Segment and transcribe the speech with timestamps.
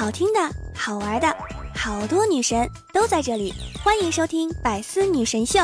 [0.00, 0.40] 好听的、
[0.74, 1.36] 好玩的，
[1.74, 3.52] 好多女神都在这里，
[3.84, 5.58] 欢迎收听《百思女神秀》。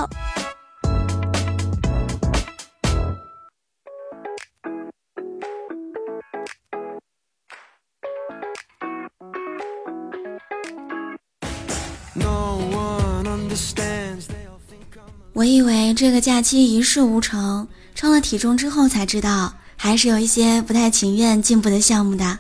[15.32, 22.38] 我以为这个假期一事无成，称了体重之后才知道，还是有一些不太情愿进步的项目的。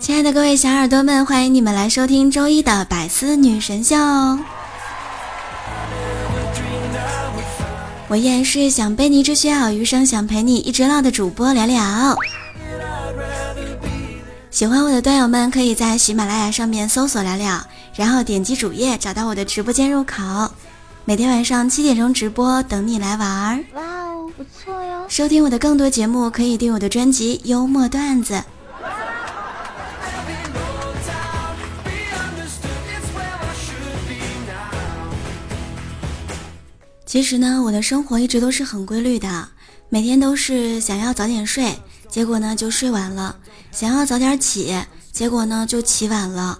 [0.00, 3.96] 亲爱的各位小耳朵们，欢迎你们来收听周一的百思女神秀。
[8.08, 12.16] 我依然是想被你只学好余生，想陪你一直唠的主播聊聊。
[14.50, 17.62] 喜欢我的段友们，可以在喜马拉雅上面搜索聊聊。
[17.94, 20.22] 然后点击主页找到我的直播间入口，
[21.04, 23.58] 每天晚上七点钟直播，等你来玩儿。
[23.74, 25.04] 哇哦，不错哟！
[25.08, 28.34] 收听我的更多节目，可以订我的专辑《幽默段子》。
[37.08, 39.48] 其实呢，我的生活一直都是很规律的，
[39.88, 41.74] 每天都是想要早点睡，
[42.06, 43.34] 结果呢就睡晚了；
[43.72, 44.76] 想要早点起，
[45.10, 46.58] 结果呢就起晚了。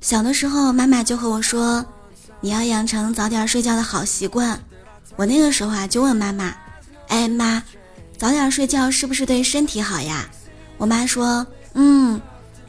[0.00, 1.86] 小的时候，妈妈就和我说
[2.42, 4.60] ：“你要养成早点睡觉的好习惯。”
[5.14, 6.52] 我那个时候啊，就问妈妈
[7.06, 7.62] ：“哎妈，
[8.18, 10.28] 早点睡觉是不是对身体好呀？”
[10.76, 12.20] 我妈说：“嗯，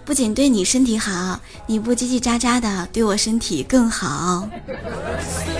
[0.05, 4.47] 不仅对你身体好，你不叽叽喳喳的，对我身体更好。”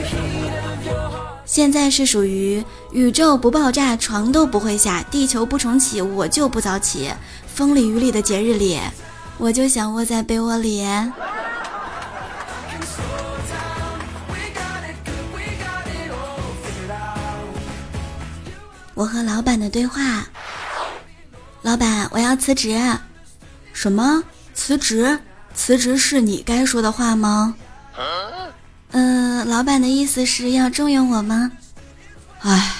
[1.58, 7.12] 现在是属于宇宙不爆炸，床都不会下，地球不重启，我就不早起。
[7.48, 8.80] 风里雨里的节日里，
[9.40, 10.86] 我就想窝在被窝里。
[18.94, 20.28] 我和老板的对话：
[21.64, 22.80] 老板，我要辞职。
[23.74, 24.24] 什么？
[24.54, 25.18] 辞职？
[25.56, 27.56] 辞职是你该说的话吗？
[28.92, 31.52] 嗯，老板的意思是要重用我吗？
[32.40, 32.76] 哎，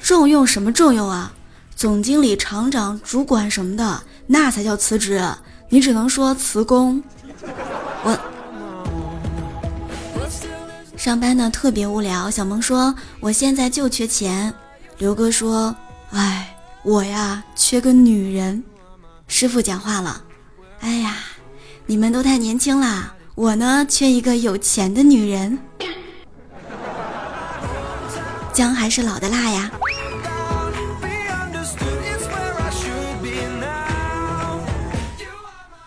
[0.00, 1.32] 重用什么重用啊？
[1.74, 5.22] 总经理、厂长、主管什么的，那才叫辞职。
[5.68, 7.02] 你只能说辞工。
[8.04, 8.18] 我
[10.96, 12.30] 上班呢特别无聊。
[12.30, 14.54] 小萌说，我现在就缺钱。
[14.98, 15.74] 刘哥说
[16.12, 18.62] ：“哎，我呀缺个女人。”
[19.26, 20.22] 师傅讲话了
[20.80, 21.16] ：“哎呀，
[21.86, 25.58] 你们都太年轻了，我呢缺一个有钱的女人。”
[28.52, 29.70] 姜还是老的辣呀。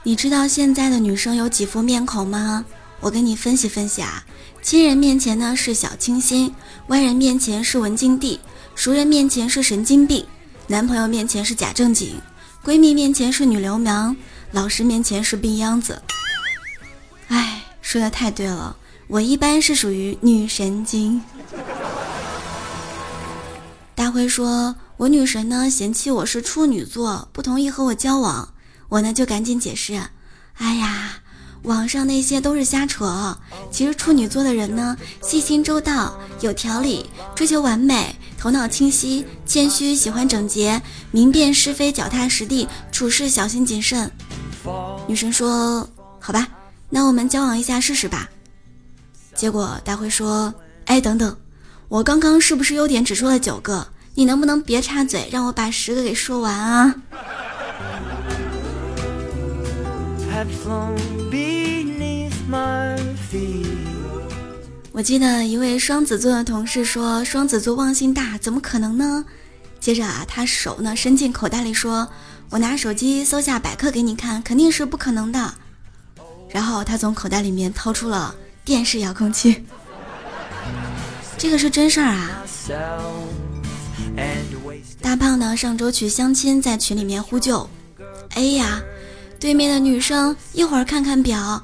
[0.02, 2.66] 你知道现在的女生有几副面孔吗？
[3.00, 4.24] 我给你分析分析啊。
[4.62, 6.54] 亲人面前呢是小清新，
[6.88, 8.40] 外人面前是文静地。
[8.74, 10.26] 熟人面前是神经病，
[10.68, 12.20] 男朋友面前是假正经，
[12.64, 14.16] 闺蜜面前是女流氓，
[14.52, 16.02] 老师面前是病秧子。
[17.96, 18.76] 说的太对了，
[19.08, 21.22] 我一般是属于女神经。
[23.96, 28.54] 大辉说，我女神呢嫌弃我是处女座，不同意和我交往，
[28.90, 29.94] 我呢就赶紧解释，
[30.58, 31.22] 哎呀。
[31.64, 33.38] 网上那些都是瞎扯，
[33.72, 44.12] 其实处女座的人呢，细心周到，有条理，追求完美，头脑清晰，谦虚，喜欢整洁，明辨是非，脚踏实地，处事小心谨慎。
[45.08, 45.90] 女神说
[46.20, 46.46] ：“好吧，
[46.90, 48.30] 那我们交往一下试试吧。”
[49.36, 50.54] 结果大辉说
[50.86, 51.38] ：“哎，等等，
[51.90, 53.88] 我刚刚是不是优点只说了九个？
[54.14, 56.96] 你能不能别插嘴，让我把十个给说完啊？”
[64.94, 69.26] 我记得一位双子座的同事说：“双子座忘性大，怎么可能呢？”
[69.82, 72.08] 接着啊，他手呢伸进口袋里说
[72.52, 75.54] ：“我拿手机搜下百科给你看，肯定是不可能的。”
[76.56, 78.34] 然后他从口袋里面掏出了
[78.64, 79.62] 电视遥控器，
[81.38, 82.32] 这个是真事儿啊！
[85.02, 87.70] 大胖呢上周去相亲，在群里面呼救
[88.36, 88.82] ：“哎呀，
[89.38, 91.62] 对面的女生一会儿看看表。”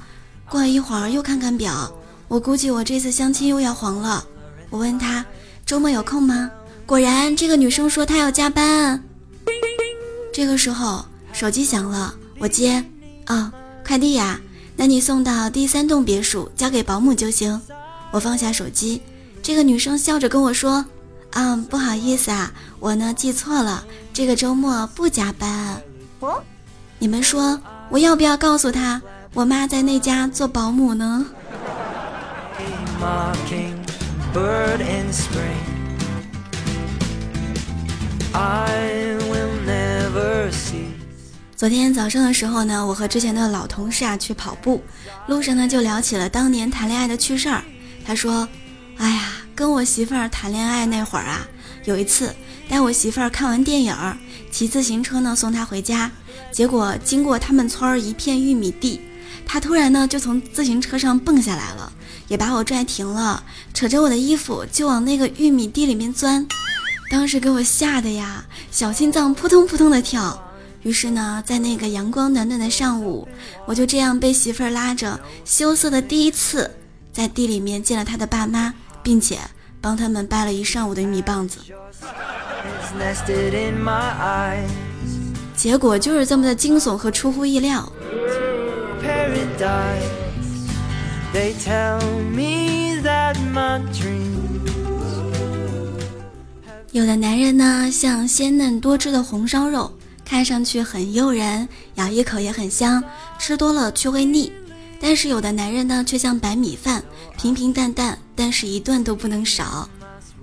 [0.52, 1.90] 过一会儿又看看表，
[2.28, 4.22] 我估计我这次相亲又要黄了。
[4.70, 5.26] 我问他
[5.66, 6.52] 周末有空吗？
[6.86, 9.02] 果然，这个女生说她要加班。
[10.34, 12.84] 这个时候手机响了，我接，
[13.28, 13.50] 哦，
[13.88, 14.38] 快递呀，
[14.82, 17.62] 那你送到第三栋别墅，交给保姆就行。
[18.10, 19.00] 我放下手机，
[19.44, 20.84] 这个女生笑着跟我说，
[21.34, 25.80] 嗯，不好意思啊，我呢记错了，这个周末不加班。
[26.22, 26.42] 哦，
[26.98, 27.62] 你们说
[27.92, 29.00] 我要不要告诉她？
[29.36, 31.28] 我妈在那家做保姆呢。
[41.62, 44.82] 昨天早上的时候呢，我和之前的老同事啊去跑步，
[45.28, 47.64] 路上呢就聊起了当年谈恋爱的趣事儿。
[48.04, 48.50] 他说
[48.98, 51.48] ：“哎呀，跟我媳妇儿谈恋爱那会儿啊，
[51.86, 52.36] 有一次
[52.68, 53.96] 带我媳妇儿看完电影，
[54.50, 56.10] 骑自行车呢送她回家，
[56.52, 59.00] 结果经过他们村儿一片玉米地，
[59.46, 61.94] 她突然呢就从自行车上蹦下来了。”
[62.28, 66.48] 也把我拽停了，扯着我的衣服就往那个玉米地里面钻，
[67.12, 70.48] 当时给我吓得呀，小心脏扑通扑通的跳。
[70.84, 73.28] 于是呢，在那个阳光暖暖的上午，
[73.66, 76.70] 我就这样被媳妇儿拉着，羞涩的第一次
[77.12, 78.74] 在地里面见了他的爸妈，
[79.04, 79.38] 并且
[79.80, 81.60] 帮他们掰了一上午的玉米棒子。
[85.56, 87.88] 结果就是这么的惊悚和出乎意料。
[96.92, 99.94] 有的男人呢，像鲜嫩多汁的红烧肉，
[100.32, 103.04] 看上去很诱人，咬一口也很香，
[103.38, 104.50] 吃多了却会腻。
[104.98, 107.04] 但是有的男人呢，却像白米饭，
[107.38, 109.90] 平平淡淡，但是一顿都不能少。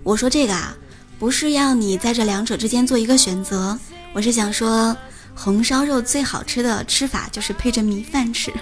[0.02, 0.76] 我说这个啊，
[1.18, 3.78] 不是要你在这两者之间做一个选择，
[4.12, 4.94] 我是想说，
[5.34, 8.52] 红烧肉最好吃的吃法就是配着米饭吃。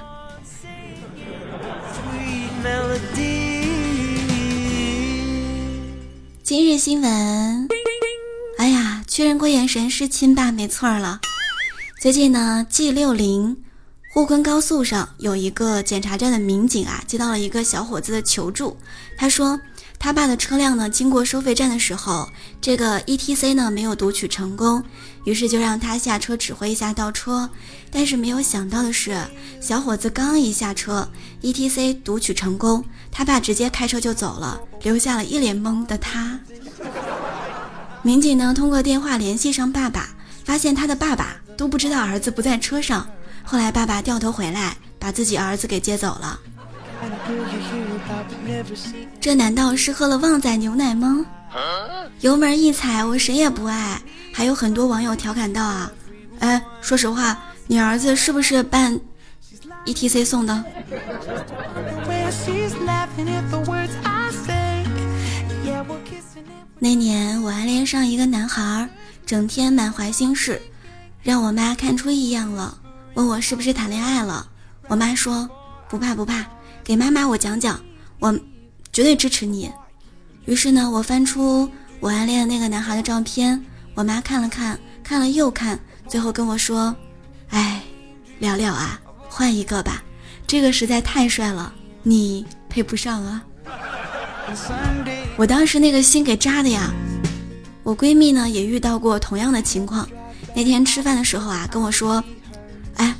[6.44, 7.66] 今日新闻，
[9.16, 11.22] 确认过眼神是亲爸没错了。
[11.98, 13.56] 最近呢，G 六零
[14.12, 18.76] 沪昆高速上有一个检查站的民警啊，接到了一个小伙子的求助。
[19.16, 19.58] 他说，
[19.98, 22.28] 他爸的车辆呢经过收费站的时候，
[22.60, 24.84] 这个 ETC 呢没有读取成功，
[25.24, 27.48] 于是就让他下车指挥一下倒车。
[27.90, 29.18] 但是没有想到的是，
[29.62, 31.08] 小伙子刚一下车
[31.40, 32.84] ，ETC 读取成功。
[33.10, 36.38] 他爸直接开车就走了，留下了一脸懵的他。
[38.06, 40.10] 民警呢，通过电话联系上爸爸，
[40.44, 43.04] 发现他的爸爸都不知道儿子不在车上。
[43.42, 46.38] 后来爸爸掉头回来，把自己儿子给接走了。
[49.20, 51.26] 这难道是喝了旺仔牛奶吗？
[52.20, 54.00] 油门一踩，我谁也不爱。
[54.32, 55.90] 还有很多网友调侃道啊，
[56.38, 57.36] 哎，说实话，
[57.66, 58.96] 你儿子是不是办
[59.84, 60.64] ETC 送的？
[66.78, 68.88] 那年我暗恋上一个男孩，
[69.24, 70.60] 整天满怀心事，
[71.22, 72.76] 让我妈看出异样了，
[73.14, 74.46] 问我是不是谈恋爱了。
[74.86, 75.48] 我妈说
[75.88, 76.44] 不怕不怕，
[76.84, 77.80] 给妈妈我讲讲，
[78.18, 78.30] 我
[78.92, 79.72] 绝对支持你。
[80.44, 81.68] 于是呢，我翻出
[81.98, 83.64] 我暗恋的那个男孩的照片，
[83.94, 86.94] 我妈看了看，看了又看，最后跟我说
[87.48, 87.82] ：“哎，
[88.38, 89.00] 聊聊啊，
[89.30, 90.02] 换一个吧，
[90.46, 93.42] 这个实在太帅了，你配不上啊。”
[95.36, 96.92] 我当时那个心给扎的呀！
[97.82, 100.08] 我闺蜜呢也遇到过同样的情况。
[100.54, 102.22] 那天吃饭的时候啊，跟我说
[102.96, 103.14] ：“哎，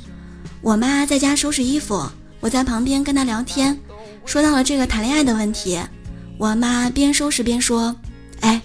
[0.61, 2.09] 我妈在家收拾衣服，
[2.39, 3.77] 我在旁边跟她聊天，
[4.25, 5.79] 说到了这个谈恋爱的问题。
[6.37, 7.95] 我妈边收拾边说
[8.41, 8.61] ：‘哎，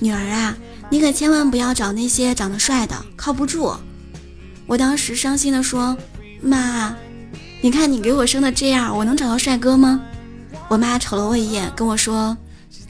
[0.00, 0.56] 女儿啊，
[0.90, 3.72] 你可千万不要找那些长得帅的，靠不住。’
[4.66, 5.96] 我当时伤心的说
[6.42, 6.94] ：‘妈，
[7.60, 10.02] 你看你给我生的这样，我能找到帅哥吗？’
[10.68, 12.36] 我妈瞅了我一眼，跟我说。”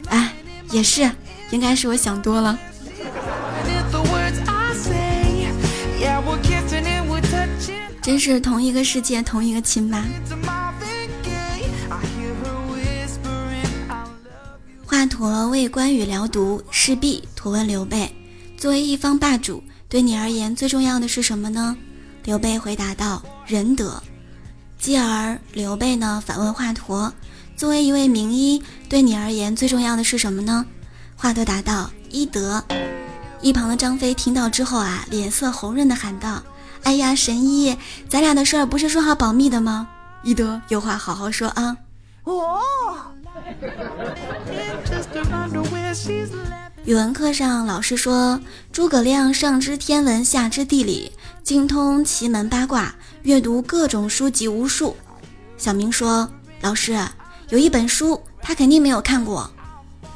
[0.09, 0.33] 哎，
[0.71, 1.11] 也是，
[1.51, 2.59] 应该是我想多了。
[8.03, 10.05] 真是同一个世界，同一个亲妈。
[14.87, 18.15] 华佗为关羽疗毒，势必图问刘备：
[18.57, 21.77] 作为一方霸主，对你而言最重要的是什么呢？
[22.25, 24.01] 刘备回答道：仁德。
[24.79, 27.11] 继而刘备呢反问华佗。
[27.57, 30.67] 作为一位名医，对你而言最重要的是什么呢？
[31.17, 32.63] 华佗答道：医德。
[33.41, 36.43] 一旁的张飞听到之后啊，脸色红润的喊道
[36.85, 37.77] ：“哎呀，神医，
[38.09, 39.89] 咱俩的事儿不是说好保密的吗？
[40.23, 41.75] 医德有话好好说啊。”
[42.25, 42.61] 哦。
[46.85, 48.39] 语文课上，老师说
[48.71, 51.11] 诸葛亮上知天文，下知地理，
[51.43, 54.95] 精通奇门八卦，阅读各种书籍无数。
[55.57, 56.29] 小明说
[56.61, 56.99] ：“老师。”
[57.49, 59.49] 有一本书，他肯定没有看过。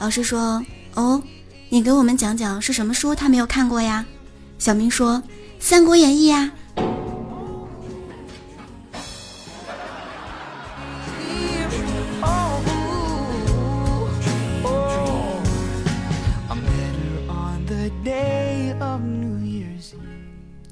[0.00, 0.60] 老师说
[0.94, 1.22] ：“哦，
[1.68, 4.04] 你给我们讲讲是什么书，他没有看过呀？”
[4.58, 5.18] 小明说
[5.60, 6.50] ：“《三国演义》呀。”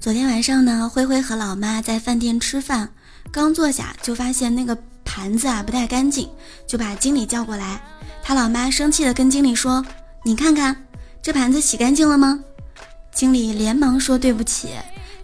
[0.00, 2.88] 昨天晚上呢，灰灰和老妈在饭店吃饭，
[3.30, 4.76] 刚坐下就发现那个。
[5.18, 6.30] 盘子啊不太干净，
[6.64, 7.80] 就把经理叫过来。
[8.22, 9.84] 他老妈生气的跟经理说
[10.22, 10.84] ：“你看看
[11.20, 12.38] 这盘子洗干净了吗？”
[13.12, 14.68] 经理连忙说：“对不起。”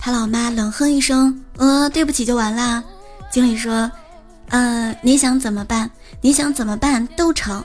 [0.01, 2.83] 他老妈冷哼一声：“呃，对不起就完啦。”
[3.31, 3.89] 经理说
[4.51, 5.89] ：“呃，你想怎么办？
[6.21, 7.65] 你想怎么办都成。”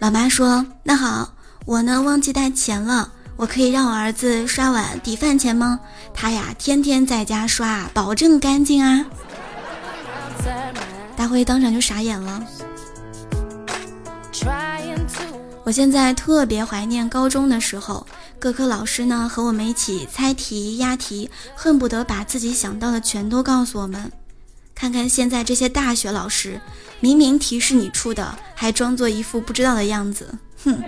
[0.00, 1.34] 老妈说：“那好，
[1.66, 5.78] 我呢忘记带钱了，我可以让我儿子刷碗抵饭钱吗？
[6.12, 9.06] 他呀天天在家刷，保证干净啊。”
[11.22, 12.44] 大辉当场就傻眼了。
[15.62, 18.04] 我现在特别怀念高中的时候，
[18.40, 24.10] 各科老师呢和我们一起猜题、押题，恨不得把自己想到的全都告诉我们。
[24.74, 26.60] 看看现在这些大学老师，
[26.98, 30.28] 明明题是你出的，还装作一副不知道的样子。
[30.64, 30.82] 哼。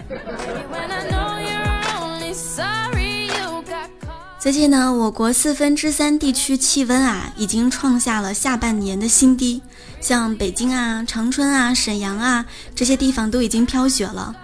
[4.44, 9.62] 最近呢，我国四分之三地区气温啊，已经创下了下半年的新低。
[10.02, 14.36] 像北京啊、长春啊、沈阳啊这些地方都已经飘雪了。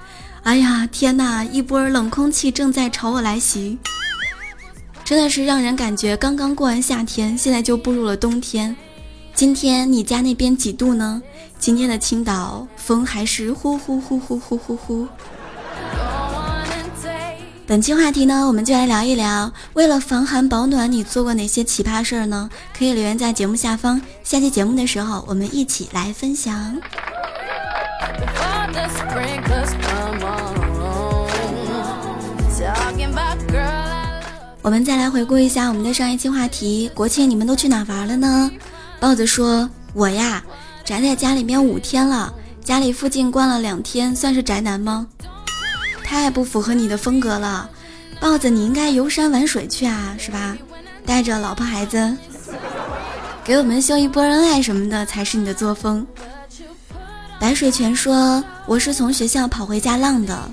[0.42, 1.45] 哎呀，天哪！
[1.45, 3.76] 一波冷空气正在朝我来袭，
[5.04, 8.75] 真的是让人感觉刚刚过完夏天，现在就步入了冬天。
[9.35, 11.23] 今天你家那边几度呢？
[11.59, 15.07] 今天的青岛风还是呼呼呼呼呼呼呼。
[17.70, 22.50] 本期话题呢，我们就来聊一聊，为了防寒保暖，你做过哪些奇葩事儿呢？
[22.76, 26.76] 可以留言在节目下方，下期节目的时候，我们一起来分享。
[34.62, 38.50] 我们再来回顾一下我们的上一期话题：国庆你们都去哪玩了呢？
[38.98, 40.42] 豹子说：“我呀，
[40.84, 42.34] 宅在家里面五天了，
[42.64, 45.06] 家里附近关了两天，算是宅男吗？”
[46.10, 47.70] 太不符合你的风格了，
[48.18, 50.56] 豹子，你应该游山玩水去啊，是吧？
[51.06, 52.16] 带着老婆孩子，
[53.44, 56.04] 给我们秀一波恩爱什么的才是你的作风。
[57.38, 60.50] 白水泉说：“我是从学校跑回家浪的，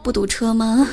[0.00, 0.86] 不堵车吗？”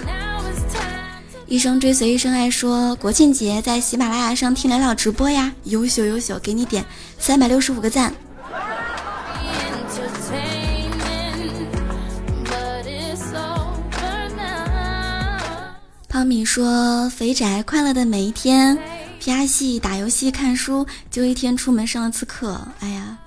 [1.46, 6.84] 一生追随一生爱说：“国庆节在喜马拉雅上听聊聊直播呀，优秀优秀，给你点
[7.20, 8.12] 三百六十五个赞。”
[16.10, 18.78] 汤米说：“肥宅快乐的每一天，
[19.20, 22.60] 拍戏、打游戏、看书，就一天出门上了次课。
[22.80, 23.18] 哎呀，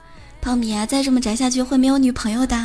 [0.40, 2.56] 汤米啊，再这么宅下去会没有女朋友的。”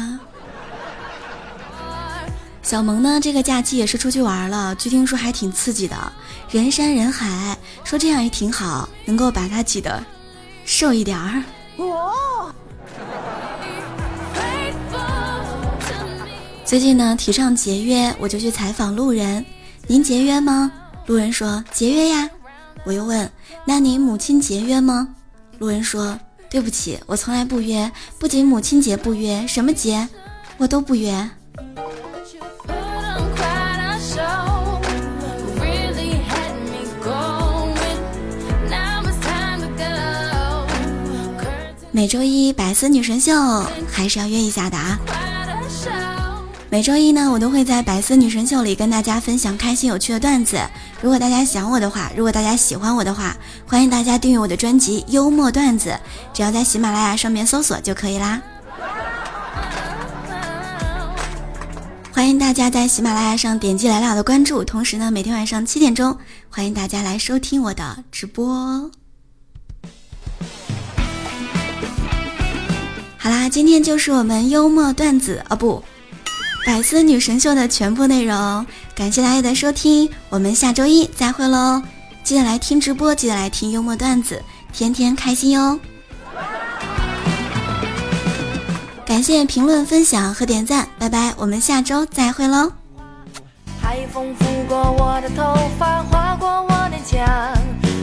[2.64, 5.96] 小萌呢，这个假期也是出去玩了，据听说还挺刺激的，
[6.50, 10.02] 人山人海，说这样也挺好，能够把他挤得
[10.64, 11.44] 瘦一点儿。
[16.64, 19.46] 最近呢，提倡节约，我就去采访路人。
[19.88, 20.72] 您节约吗？
[21.06, 22.30] 路人说节约呀。
[22.86, 23.32] 我又问，
[23.66, 25.10] 那你母亲节约吗？
[25.60, 30.08] 路人说对不起，我从来不约，不仅母亲节不约，什么节
[30.58, 31.30] 我都不约。
[41.92, 43.34] 每周一百思女神秀
[43.90, 45.00] 还是要约一下的啊。
[46.76, 50.60] 每周一呢，我都会在百思女神秀里跟大家分享开心有趣的段子。
[51.02, 53.34] 如果大家想我的话，如果大家喜欢我的话，
[53.66, 55.92] 欢迎大家订阅我的专辑《幽默段子》，
[56.34, 58.42] 只要在喜马拉雅上面搜索就可以啦。
[62.12, 66.18] 欢迎大家在喜马拉雅上点击来了的关注，同时呢，每天晚上七点钟，
[66.50, 68.92] 欢迎大家来收听我的直播。
[73.18, 75.82] 好啦，今天就是我们幽默段子啊不。
[76.66, 81.80] 百思女神秀的全部内容，感谢大家的收听，我们下周一再会喽！
[82.24, 84.42] 记得来听直播，记得来听幽默段子，
[84.74, 85.80] 天天开心哟！
[89.06, 92.72] 感谢评论、分享和点赞，拜拜，我们下周再会喽！
[93.80, 97.24] 海风拂过我的头发，划过我的墙，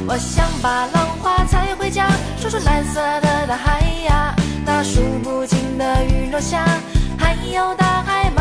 [0.06, 2.08] 我想把浪花采回家，
[2.40, 6.64] 说出蓝色的大海呀，那数不尽的雨落下。
[7.50, 8.40] 有大海吗？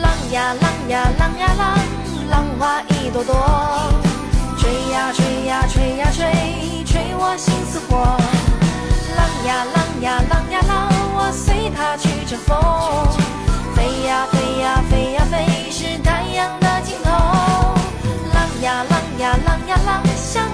[0.00, 1.78] 浪呀浪呀浪呀浪，
[2.30, 3.34] 浪花一朵朵，
[4.58, 8.16] 吹呀吹呀吹呀吹，吹我心似火。
[9.16, 12.56] 浪呀浪呀浪呀浪，我随它去乘风，
[13.74, 17.10] 飞呀飞呀飞呀飞，是太阳的尽头。
[18.32, 20.44] 浪呀浪呀浪呀浪，像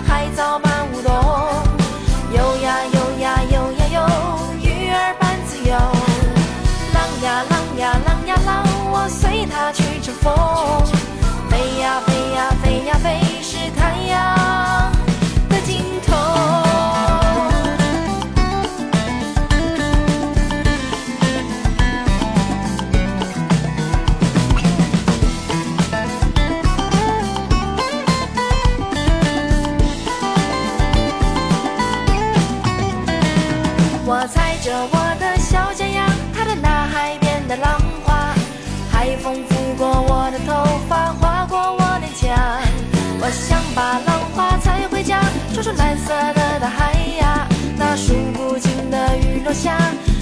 [49.52, 49.76] 下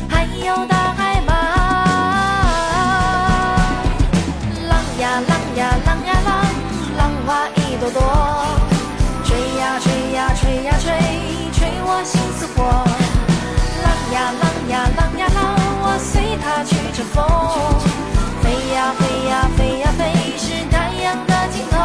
[0.08, 1.32] 还有大海吗？
[4.68, 6.28] 浪呀浪呀浪呀浪，
[6.98, 8.00] 浪花一朵朵。
[9.24, 10.90] 吹呀吹呀吹呀吹，
[11.52, 12.58] 吹我心似火。
[13.84, 15.38] 浪呀浪呀浪呀浪，
[15.82, 17.16] 我随它去乘风。
[18.42, 18.44] 飞
[18.74, 20.00] 呀飞呀飞呀飞，
[20.36, 21.78] 是太阳的尽头。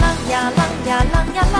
[0.00, 1.58] 浪呀浪呀浪呀浪。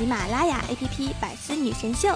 [0.00, 2.08] 喜马拉雅 APP《百思女神秀》。